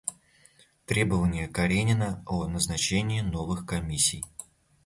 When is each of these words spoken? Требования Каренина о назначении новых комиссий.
Требования 0.87 1.47
Каренина 1.47 2.23
о 2.25 2.47
назначении 2.47 3.21
новых 3.21 3.67
комиссий. 3.67 4.25